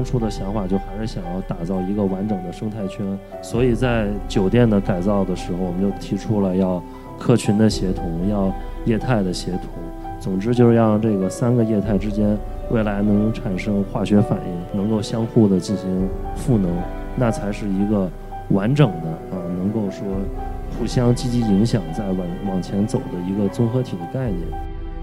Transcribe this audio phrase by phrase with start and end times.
[0.00, 3.06] 当初的想法就还是想要打造一个完整的生态圈，
[3.42, 6.82] 所以在酒店的改造的时候，我们就提出了要
[7.18, 8.50] 客群的协同，要
[8.86, 9.68] 业态的协同。
[10.18, 12.34] 总之就是让这个三个业态之间
[12.70, 16.70] 未来能产生化学反应，能够相互的进行赋能，
[17.14, 18.08] 那才是一个
[18.48, 20.02] 完整的啊，能够说
[20.78, 24.48] 互相积极影响，在往往前走的一个综合体的概念。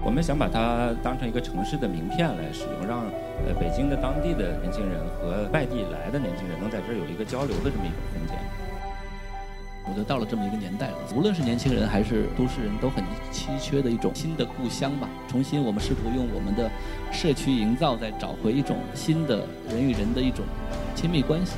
[0.08, 3.00] 我们想把它当成一个城市的名片来使用，让
[3.46, 8.38] 呃北京的当地的年轻人和外地来的年轻人能在这儿有一个交流的这么一个空间。
[9.84, 15.06] 我觉得到了这么一个年代了，无论是年轻人还是都市人都很稀缺的一种新的故乡吧。
[15.28, 16.70] 重新，我们试图用我们的
[17.12, 20.42] 社区营造，再找回一种新的人与人的一种
[20.94, 21.56] 亲密关系。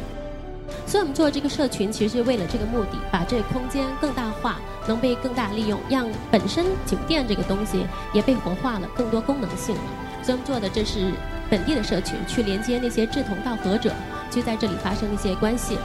[0.87, 4.59] 所以我们做这个社群，其实是为了这个目的，把这个空间更大化，
[4.89, 9.83] 能被更大利用，让本身酒店这个东西也被活化了，更多功能性了。
[10.23, 11.13] 所以我们做的这是
[11.49, 13.95] 本地的社群，去连接那些志同道合者，
[14.31, 15.79] 去在这里发生一些关系。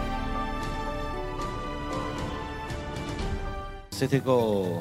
[3.92, 4.80] CityGo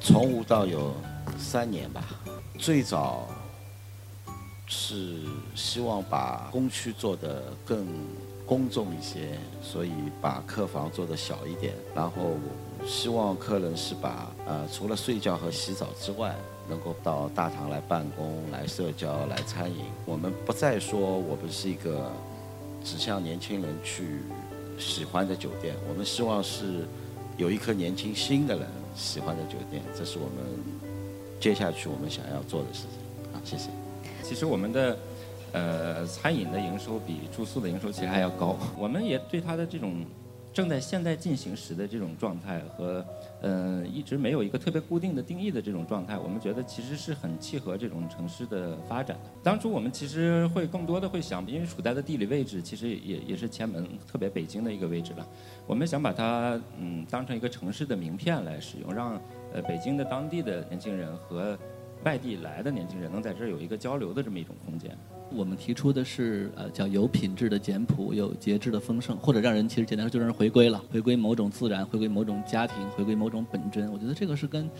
[0.00, 0.94] 从无到有
[1.38, 2.04] 三年吧，
[2.58, 3.26] 最早
[4.66, 5.16] 是
[5.56, 7.84] 希望把工区做得更
[8.48, 12.32] 公众一些，所以把客房做得小一点，然后
[12.86, 16.34] 希望客人是把呃除了睡觉和洗澡之外，
[16.68, 19.84] 能够到大堂来办公、来社交、来餐饮。
[20.06, 22.10] 我们不再说我们是一个
[22.82, 24.22] 指向年轻人去
[24.78, 26.86] 喜欢的酒店，我们希望是。
[27.38, 30.44] 有一颗年轻新的人喜欢的酒店，这是我们
[31.38, 33.32] 接下去我们想要做的事情。
[33.32, 33.70] 好，谢谢。
[34.24, 34.98] 其实我们的
[35.52, 38.56] 呃餐饮的营收比住宿的营收其实还要高。
[38.78, 40.04] 我们也对它的这种
[40.52, 43.04] 正在现在进行时的这种状态和。
[43.40, 49.30] 嗯，一直没有一个特别固定的定义的这种状态，我们觉得其实是很契合这种城市的发展的。
[49.44, 55.24] 当初我们其实会更多的会想，因为处在的地理位置其实也也是前门，特别北京的一个位置了。
[55.68, 59.12] 我们想把它嗯当成一个城市的名片来使用，让
[59.54, 61.56] 呃北京的当地的年轻人和
[62.04, 64.96] 外地来的年轻人能在这儿有一个交流的这么一种空间。
[65.30, 73.92] 我们提出的是，呃，叫有品质的简朴，有节制的丰盛，或者让人其实简单说就让人回归了，回归某种自然，回归某种家庭，回归某种本真。
[73.92, 74.70] 我觉得这个是跟，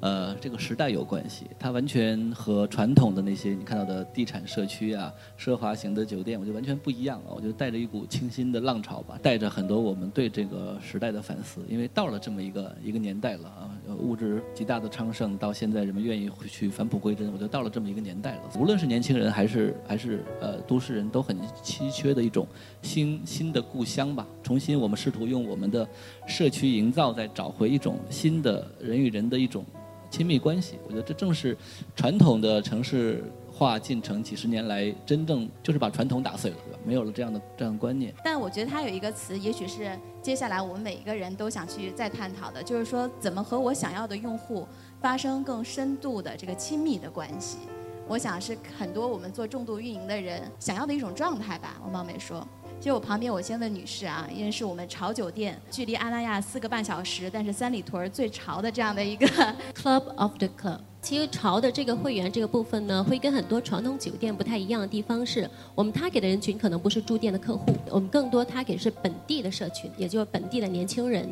[0.00, 1.44] 呃，这个时代有关系。
[1.58, 7.28] 它完全和传统的那些你看到的地产社区啊、奢华型的酒店，我觉得完全不一样啊。
[7.36, 11.60] 我觉得带着一股清新的浪潮吧，带着很多我们对这个时代的反思。
[11.68, 13.68] 因为到了这么一个一个年代了啊，
[13.98, 17.26] 物质极大的昌盛，到现在人们愿意去返璞归真。
[17.28, 22.46] 我觉得到了这么一个年代了，无论是年轻人还是还是呃，都市人都很稀缺的一种
[22.82, 24.26] 新新的故乡吧。
[24.42, 25.86] 重新，我们试图用我们的
[26.26, 29.64] 社区营造，再找回一种新的人与人的一种
[30.10, 30.76] 亲密关系。
[30.86, 31.56] 我觉得这正是
[31.94, 33.24] 传统的城市
[33.58, 38.14] 化进程几十年来真正就是把传统打碎了，没有了这样的这样的观念。
[38.24, 44.64] 但我觉得它有一个词，也许是接下来我们每一个人都想去再探讨的，就是说怎么和我想要的用户
[45.00, 47.58] 发生更深度的这个亲密的关系。
[48.06, 51.74] 我想是很多我们做重度运营的人想要的一种状态吧。
[51.84, 52.46] 我冒昧说，
[52.80, 59.26] 就我旁边我先问女士啊，因为是我们潮酒店，距离阿那亚四个半小时，但是三里屯最潮的这样的一个
[59.74, 60.78] club of the club。
[61.08, 71.26] 其实潮的这个会员这个部分呢，会跟很多传统酒店不太一样的地方是，我们他给的人群可能不是住店的客户，我们更多他给是本地的社群，也就是本地的年轻人。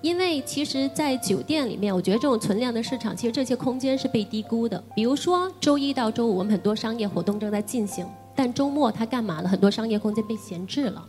[0.00, 4.82] 因为其实，在酒店里面，我觉得这种存量的市场，其实这些空间是被低估的。
[4.94, 9.48] 比如说，周一到周五，我们很多商业活动正在进行，但周末它干嘛了？
[9.50, 11.06] 很多商业空间被闲置了。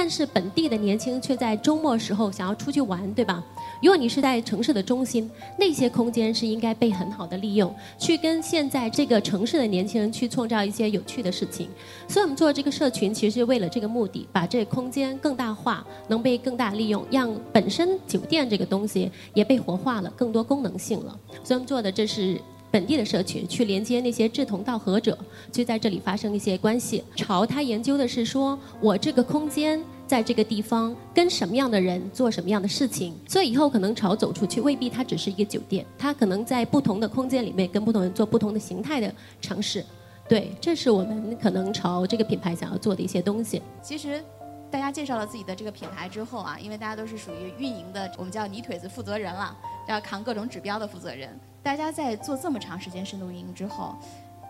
[0.00, 3.42] 但是本地的年轻却在周末时候想要出去玩，对吧？
[3.82, 5.28] 如果你是在城市的中心，
[5.58, 11.68] 那些空间是应该被很好的利用，去跟现在这个城市的年轻人去创造一些有趣的事情。
[12.06, 21.18] 所以我们做这个社群，其实是为了这个目的，把这个空间更大化，能被更大利用，让本身酒店这个东西也被活化了，更多功能性了。
[21.42, 22.40] 所以我们做的这是。
[22.70, 25.16] 本地的社群去连接那些志同道合者，
[25.50, 27.02] 就在这里发生一些关系。
[27.16, 33.14] 潮他研究的是说，我这个空间在这个地方跟什么样的人做什么样的事情。
[33.28, 39.84] 所以以后可能潮走出去，未必它只是一个酒店，它可能在不同的空间里面跟不同人做不同的形态的尝试。
[40.28, 43.62] 对，这是我们可能朝这个品牌想要做的一些东西。
[43.82, 44.22] 其实，
[44.70, 49.56] 大家介绍了自己的这个品牌之后啊，因为大家都是属于运营的，我们叫泥腿子负责人了，
[49.86, 51.30] 要扛各种指标的负责人。
[51.62, 53.96] 大家在做这么长时间深度运营之后，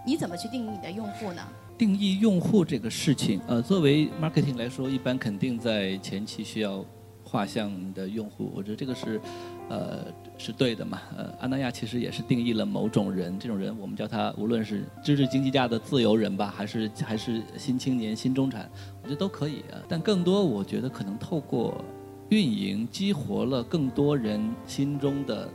[0.05, 1.43] 你怎么去定义你的用户呢？
[1.77, 6.85] 定义用户这个事情，呃，作为 marketing 来说，一般肯定在前期需要
[7.23, 9.21] 画像的用户，我觉得这个是，
[9.69, 10.07] 呃，
[10.37, 11.01] 是对的嘛。
[11.17, 18.69] 呃，安那亚其实也是定义了某种人，这种人我们叫他，无论是知识经济价的自由人吧，还是还是新青年、新中产，
[19.03, 19.79] 我觉得都可以啊。
[19.87, 21.85] 但更多，我觉得可能透过
[22.31, 25.49] 运营激活了更多人心中的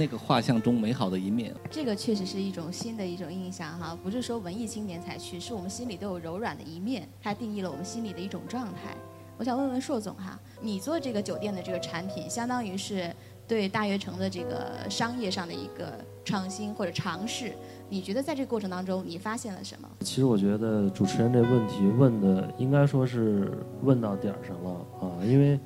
[0.00, 1.54] 那个画像中美好的一面。
[1.70, 8.96] 这个确实是一种新的一种印象哈，不是说文艺青年才去，是我们心里都有柔软的一面，它定义了我们心里的一种状态。
[9.36, 13.14] 我想问问硕总哈，你做这个酒店的这个产品，相当于是
[13.46, 17.52] 对大悦城的这个商业上的一个创新或者尝试。
[17.90, 19.88] 你觉得在这个过程当中，你发现了什么？
[20.00, 24.70] 其实我觉得主持人这问题问的应该说是问到点儿上了
[25.00, 25.60] 啊，因为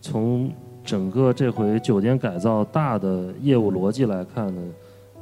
[0.00, 0.52] 从
[0.90, 4.60] 整个这回酒店改造大的业务逻辑来看呢，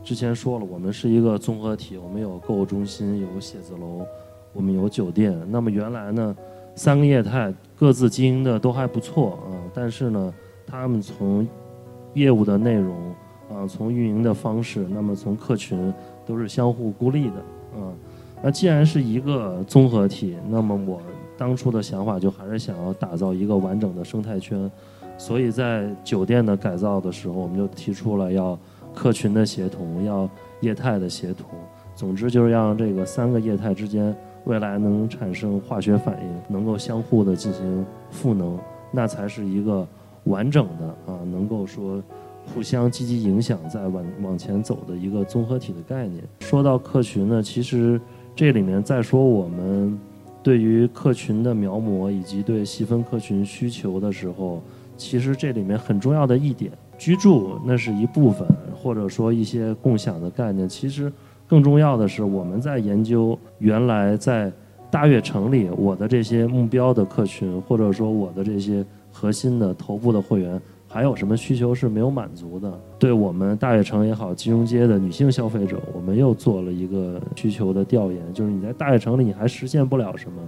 [0.02, 4.00] 之前说了，我们是一个综合体，我们有购物中心，有写字楼，
[4.54, 5.38] 我们有酒店。
[5.50, 6.34] 那么原来呢？
[6.74, 10.32] 三个业态各自经营的都还不错啊，但是呢，
[10.66, 11.46] 他们从
[12.14, 12.96] 业务的内容
[13.52, 15.92] 啊，从运营的方式，那么从客群
[16.24, 17.36] 都是相互孤立的
[17.78, 17.92] 啊。
[18.42, 20.98] 那既然是一个综合体，那么我
[21.36, 24.70] 当初的想法就还是想要打造一个完整的生态圈，
[25.18, 28.58] 所以在酒店的改造的时候，我们就提出了要
[28.94, 30.26] 客群的协同，要
[30.60, 31.50] 业态的协同，
[31.94, 34.16] 总之就是让这个三个业态之间。
[34.44, 38.58] 未来能产生化学反应，能够相互的进行赋能，
[38.90, 39.86] 那才是一个
[40.24, 42.02] 完整的啊，能够说
[42.46, 46.24] 互相积极影响，在往往前走的一个综合体的概念。
[46.40, 48.00] 说到客群呢，其实
[48.34, 49.98] 这里面再说我们
[50.42, 54.62] 对于客群的描摹以及对细分客群需求的时候，
[54.98, 58.46] 其实这里面很重要的一点，居住那是一部分，
[58.76, 61.10] 或者说一些共享的概念，其实。
[61.50, 64.52] 更重要的是，我们在研究原来在
[64.90, 72.78] 大悦城里我的这些目标的客群，或者说我的这些核心的头部的会员，还有什么需求是没有满足的？
[72.98, 80.42] 对我们大悦城也好，金融街的女性消费者，我们又做了一个需求的调研，就是你在大悦城里你还实现不了什么？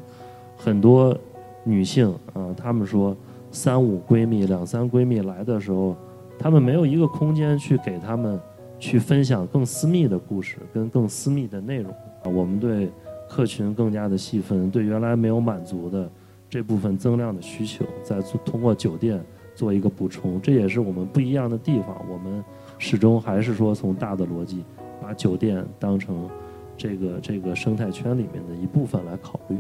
[0.55, 1.17] 很多
[1.65, 3.17] 女性啊，她们说
[3.51, 5.97] 三五闺蜜、两三闺蜜来的时候，
[6.39, 8.41] 她们没有一个空间去给她们。
[8.83, 12.91] 去分享更私密的故事跟更私密的内容啊，我们对
[13.29, 16.11] 客群更加的细分，对原来没有满足的
[16.49, 19.23] 这部分增量的需求，再做通过酒店
[19.55, 21.95] 做一个补充，这也是我们不一样的地方。
[22.11, 22.43] 我们
[22.79, 24.65] 始终还是说从大的逻辑，
[24.99, 26.27] 把酒店当成
[26.75, 29.59] 这个这个生态圈里面的一部分来考虑。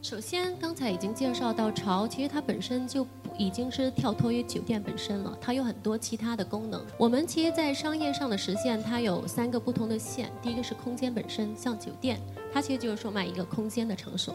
[0.00, 3.06] 首先，刚才已经介绍到潮，其实它本身就
[3.38, 6.84] 已经是跳脱于酒店本身了，它有很多其他的功能。
[6.96, 10.30] 我们其实，在商业上的实现，它有三个不同的线。
[10.42, 12.20] 第一个是空间本身，像酒店。
[12.52, 14.34] 它其实就是售卖一个空间的场所。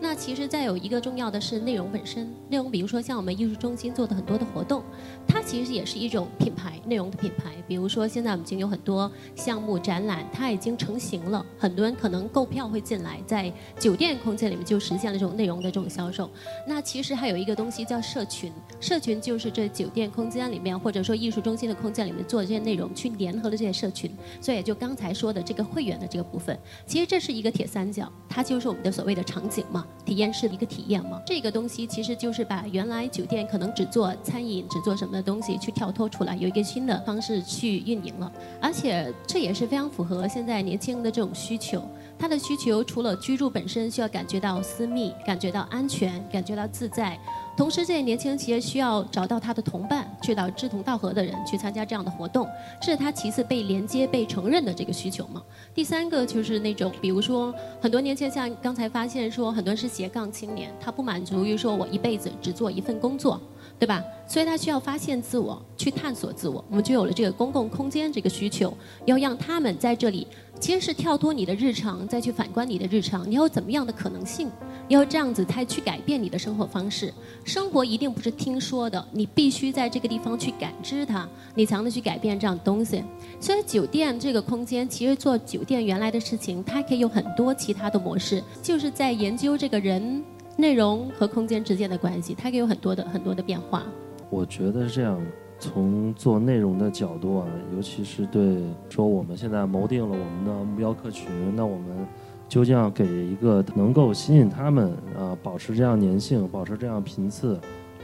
[0.00, 4.82] 那其实再有一个重要的是内容本身，内容比如说像我们艺术中心做的很多的活动，
[5.26, 7.52] 它其实也是一种品牌内容的品牌。
[7.66, 16.30] 比如说现在我们已经有很多项目展览，它已经成型了，很多人可能购票会进来，在酒店空间里面就实现了这种内容的这种销售。
[16.66, 24.08] 那其实还有一个东西叫社群，社群就是这酒店空间里面或者说艺术中心的空间里面做这些内容，去联合了这些社群。
[24.40, 27.50] 所以也就刚才说的这个会员的这个部分，其实这是一个。
[27.56, 31.18] 铁三角，它就是我们的所谓的场景嘛，体验式的一个体验嘛。
[31.24, 38.30] 这个东西其实就是把原来酒店可能只做餐饮、只做什么的东西，去跳脱出来，有一个新的方式去运营了。
[38.60, 41.82] 而且这也是非常符合现在年轻人的这种需求。
[42.18, 47.18] 他的需求除了居住本身需要感觉到私密、感觉到安全、感觉到自在。
[47.56, 52.46] 同时，这些年轻人其实需要找到他的同伴，去到志同道合的人去参加这样的活动，
[52.82, 55.42] 这是他其次被连接、被承认的这个需求嘛。
[55.74, 63.40] 第三个就是那种，比如说很多年轻人像刚才发现说，很多是斜杠青年，他不满足于说我一辈子只做一份工作，
[63.78, 64.02] 对吧？
[64.28, 66.64] 所以他需要发现自我，去探索自我。
[66.68, 70.26] 我们就有了这个公共空间这个需求，要让他们在这里。
[70.58, 74.50] 其实是跳脱你的日常，再去反观你的日常，你有怎么样的可能性？
[74.88, 77.12] 要这样子才去改变你的生活方式。
[77.44, 83.04] 生活一定不是听说的，你必须在这个地方去感知它，你才能去改变这样的东西。
[83.38, 90.24] 所以酒店这个空间，其实做酒店原来的事情，它可以有很多其他的模式，就是在研究这个人、
[90.56, 93.82] 内容和空间之间的关系，它可以有很多的很多的变化。
[94.30, 95.20] 我觉得是这样。
[95.58, 102.06] 从做内容的角度啊，尤其是对说我们现在谋定了我们的目标客群，那我们
[102.46, 107.58] 究竟要给一个能够吸引他们啊，保持这样粘性、保持这样频次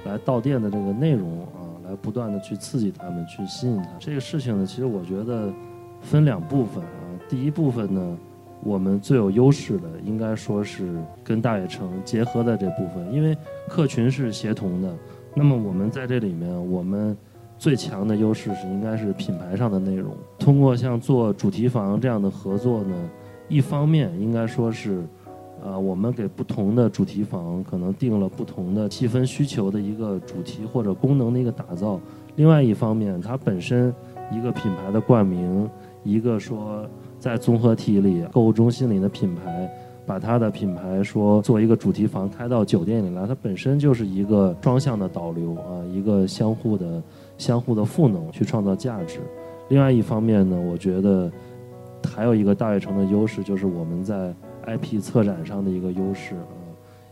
[0.07, 3.91] 来到店的这个内容啊，来不断的去刺激他们，去吸引他。
[3.99, 5.53] 这个事情呢，其实我觉得
[6.01, 6.89] 分两部分啊。
[7.29, 8.19] 第一部分呢，
[8.65, 13.37] 我们最有优势的应该说是跟大悦城结合的这部分，因为
[13.69, 14.95] 客群是协同的。
[15.35, 17.17] 那么我们在这里面，我们
[17.59, 20.15] 最强的优势是应该是品牌上的内容。
[20.39, 22.95] 通过像做主题房这样的合作呢，
[23.49, 25.03] 一方面应该说是，
[25.65, 31.99] 呃，我们给不同的主题房可能定了不同的细分需求的一个主题或者功能的一个打造。
[32.37, 33.95] 另外一方面，它本身
[34.31, 35.69] 一个品牌的冠名，
[36.03, 39.71] 一个说在综合体里购物中心里的品牌。
[40.05, 47.01] 把它的品牌说做一个主题房开到酒店里来，它本身就是一个双向的导流啊，一个相互的、
[47.39, 49.21] 相互的赋能去创造价值。
[49.69, 51.31] 另外一方面呢，我觉得
[52.05, 54.35] 还有一个大悦城的优势，就是我们在
[54.67, 56.51] IP 策展上的一个优势啊。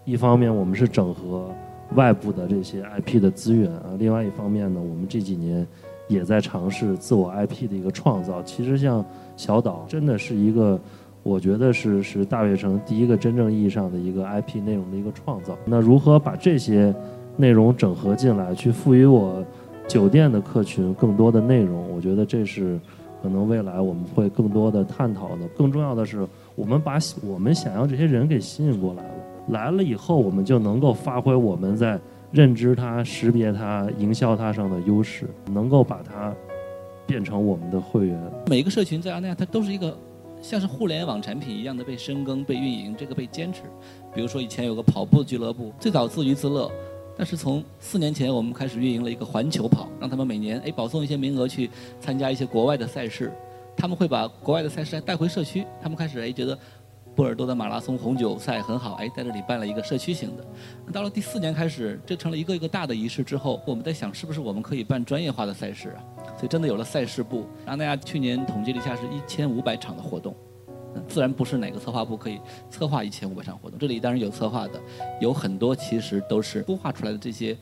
[0.05, 1.49] 一方面我们是整合
[1.95, 5.65] 外部的这些 IP 的资源啊，另外一方面呢，我们这几年
[6.11, 8.43] 也在尝试自我 IP 的一个创造。
[8.43, 9.03] 其实像
[9.35, 10.79] 小岛真的是一个。
[11.23, 15.55] 我觉得是是大悦城第一个真正意义上的一个 IP 内容的一个创造。
[15.67, 16.95] 那如何把这些
[17.37, 19.45] 内容整合进来，去赋予我
[19.87, 21.85] 酒店的客群更多的内容？
[21.95, 22.81] 我觉得这是
[23.23, 25.47] 可能未来我们会更多的探讨的。
[25.49, 29.15] 更重要的是，我们把我们想要这些人给吸引过来了。
[29.49, 36.35] 来了以后，我们就能够发挥我们在认知它、识别它、营销它上的优势，能够把它
[37.07, 38.33] 变成我们的会员。
[38.47, 39.97] 每一个社群在阿那亚，它都是一个。
[40.43, 43.61] 像是互联网产品一样的被深耕、被运营，这个被坚持。
[44.15, 46.73] 比如说以前有个跑步俱乐部，最早自娱自乐，
[47.15, 51.69] 但是从四年前我们开始运营了一个环球跑，让他们每年哎保送一些名额去
[52.01, 53.31] 参加一些国外的赛事，
[53.77, 56.59] 他们会把国外的赛事带回社区，他们开始哎觉得。
[57.21, 60.47] 波尔多的马拉松红酒赛很好，哎，在这里办了一个社区型的。
[60.91, 66.01] 到了第四年开始，这成了一个一个大的仪式之后，我们在想，是不是我们可以办专业化的赛事啊？
[66.39, 67.47] 所以真的有了赛事部。
[67.67, 70.35] 阿那亚去年统计了一下，是一千五百场的活动。
[71.07, 74.81] 自然不是哪个策划部可以策划一千五百场活动，这里当然有策划的，
[75.21, 77.55] 有很多其实都是孵化出来的这些。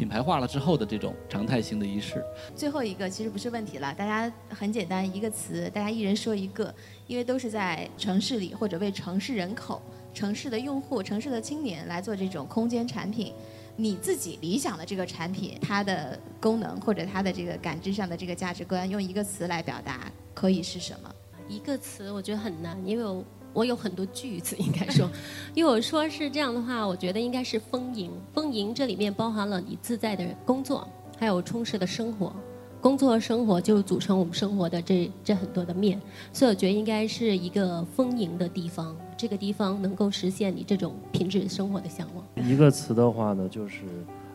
[0.00, 2.24] 品牌化了之后的这种常态性的仪式。
[2.56, 6.74] 最后一个其实不是问题了，大家很简单一个词，大家一人说一个，
[7.06, 9.82] 因为都是在城市里或者为城市人口、
[10.14, 13.34] 城市的用户、城市的青年来做这种空间产品。
[13.76, 21.14] 你自己理想的这个产品，它的功能或者它的这个感知上的这个价值观，用一个词来表达，可以是什么？
[21.46, 23.22] 一个词我觉得很难，因为我。
[23.52, 25.08] 我有很多句子 应该说，
[25.54, 28.10] 因为我说是这样的话，我觉得应该是丰盈。
[28.32, 30.86] 丰盈这里面包含了你自在的工作，
[31.18, 32.32] 还有充实的生活。
[32.80, 36.00] 工作生活就组成我们生活的这这很多的面，
[36.32, 38.96] 所以我觉得应该是一个丰盈的地方。
[39.18, 42.24] 这个地方能够实现你这种品质生活的向往。
[42.48, 43.82] 一个词的话呢，就是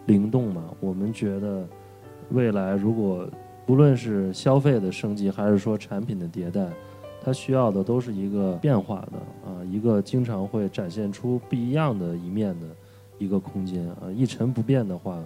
[0.06, 0.64] 灵动嘛。
[0.80, 1.68] 我们觉得
[2.30, 3.28] 未来如果
[3.66, 6.70] 不论是消费的升级，还是说产品的迭代。
[7.26, 12.68] 它需要的都是一个变化的啊，一个经常会展现出不一样的一面的
[13.18, 14.12] 一个空间啊。
[14.16, 15.18] 一成不变的话，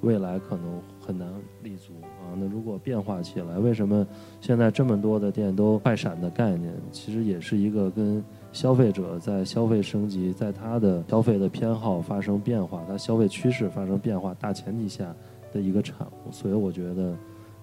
[0.00, 1.28] 未来可能很难
[1.62, 2.32] 立足啊。
[2.40, 4.06] 那如果变化起来，为什么
[4.40, 6.72] 现在这么多的店都快闪的概念？
[6.90, 15.14] 其实也是一个跟消费者在消费升级，在他的消费的偏好发生变化，他消费趋势发生变化大前提下
[15.52, 16.32] 的一个产物。
[16.32, 17.14] 所以我觉得。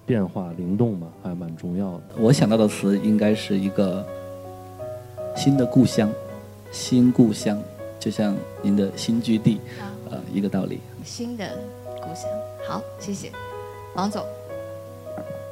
[0.09, 2.01] 变化灵动吧，还蛮重要的。
[2.17, 4.03] 我想到的词应该是一个
[5.35, 6.11] 新的故乡，
[6.71, 7.61] 新故乡，
[7.99, 9.61] 就像您的新居地，
[10.09, 10.79] 呃，一个道理。
[11.05, 11.45] 新的
[12.01, 12.23] 故乡，
[12.67, 13.31] 好，谢谢，
[13.93, 14.25] 王总。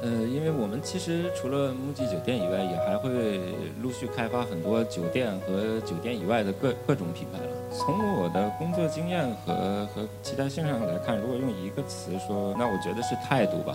[0.02, 3.40] 呃，因为我们其实除了木吉酒店以外，也还会
[3.80, 7.52] 陆续开发很多酒店和酒店以外的各各种品牌了。
[7.70, 13.72] 从我的工作经验和和期待性上来看，如果用一个词说，那我觉得是态度吧。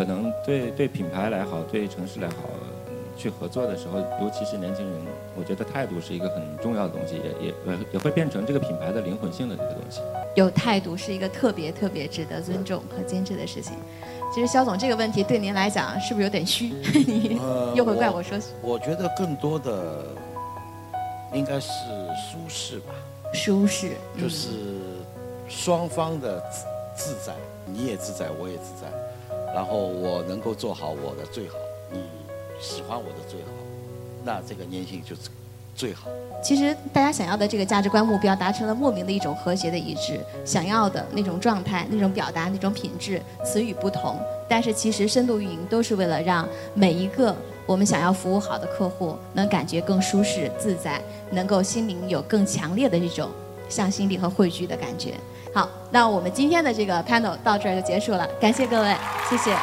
[0.00, 2.48] 可能对对品牌来好，对城市来好，
[3.18, 4.98] 去合作的时候，尤其是年轻人，
[5.36, 10.00] 我觉得态度是一个很重要的东西，也也也会变成这个品牌的灵魂性的这个东西。
[10.36, 13.74] 有态度是一个特别特别值得尊重和坚持的事情。
[14.34, 16.68] 其实肖总这个问题对您来讲是不是有点虚？
[17.06, 17.38] 你
[17.74, 18.38] 又会怪我说？
[18.62, 20.06] 我觉得更多的
[21.34, 21.68] 应该是
[22.16, 22.94] 舒适吧。
[23.34, 24.48] 舒适就是
[25.46, 26.42] 双方的
[26.96, 27.34] 自在，
[27.66, 28.88] 你也自在，我也自在。
[29.54, 31.54] 然后我能够做好我的最好，
[31.92, 32.00] 你
[32.60, 33.48] 喜欢我的最好，
[34.24, 35.22] 那这个粘性就是
[35.74, 36.08] 最好。
[36.42, 47.34] 其实大家想要的这个价值观目标达成了莫名的一种和谐的一致，想要的那种状态、那种表达、那种品质，词语不同，但是其实深度运营都是为了让每一个
[47.66, 53.28] 我们想要服务好的客户能感觉更舒适自在，能够心灵有更强烈的这种
[53.68, 55.14] 向心力和汇聚的感觉。
[55.52, 58.96] 好，那我们今天的这个 panel 到这儿就结束了，感谢各位，
[59.28, 59.56] 谢谢。